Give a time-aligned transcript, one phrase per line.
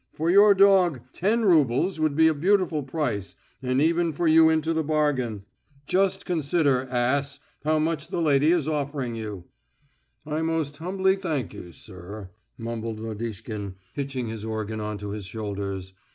[0.13, 4.73] For your dog, ten roubles would be a beautiful price, and even for you into
[4.73, 5.43] the bargain....
[5.85, 9.43] Just consider, ass, how much the lady is offering you."
[10.25, 15.93] "I most humbly thank you, sir," mumbled Lodishkin, hitching his organ on to his shoulders.